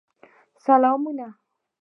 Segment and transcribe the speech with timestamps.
[0.65, 1.27] سلامونه.